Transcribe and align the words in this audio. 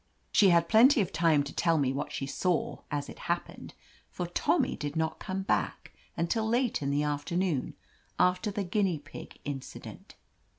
She 0.31 0.49
had 0.49 0.67
plenty 0.67 0.99
of 1.01 1.13
time 1.13 1.43
to 1.43 1.53
tell 1.53 1.77
me 1.77 1.93
what 1.93 2.11
she 2.11 2.25
saw, 2.25 2.79
as 2.89 3.07
it 3.07 3.19
happened, 3.29 3.75
for 4.09 4.25
Tommy 4.25 4.75
did 4.75 4.95
not 4.95 5.19
come 5.19 5.43
back 5.43 5.91
until 6.17 6.47
late 6.47 6.81
in 6.81 6.89
the 6.89 7.03
afternoon, 7.03 7.75
after 8.17 8.49
the 8.49 8.63
guinea 8.63 8.97
pig 8.97 9.37
incident. 9.45 10.15